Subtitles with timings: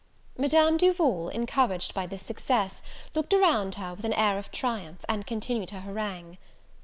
[0.35, 2.81] Madame Duval, encouraged by this success,
[3.13, 6.39] looked around her with an air of triumph, and continued her harangue.